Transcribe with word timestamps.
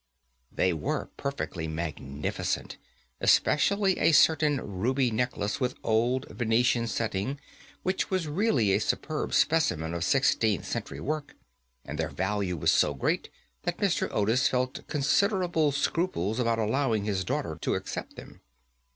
They 0.51 0.73
were 0.73 1.11
perfectly 1.15 1.67
magnificent, 1.67 2.77
especially 3.19 3.99
a 3.99 4.13
certain 4.13 4.57
ruby 4.59 5.11
necklace 5.11 5.59
with 5.59 5.75
old 5.83 6.25
Venetian 6.29 6.87
setting, 6.87 7.39
which 7.83 8.09
was 8.09 8.27
really 8.27 8.71
a 8.71 8.79
superb 8.79 9.31
specimen 9.35 9.93
of 9.93 10.03
sixteenth 10.03 10.65
century 10.65 10.99
work, 11.01 11.35
and 11.85 11.99
their 11.99 12.09
value 12.09 12.57
was 12.57 12.71
so 12.71 12.95
great 12.95 13.29
that 13.61 13.77
Mr. 13.77 14.11
Otis 14.11 14.47
felt 14.47 14.87
considerable 14.87 15.71
scruples 15.71 16.39
about 16.39 16.57
allowing 16.57 17.05
his 17.05 17.23
daughter 17.23 17.59
to 17.61 17.75
accept 17.75 18.15
them. 18.15 18.41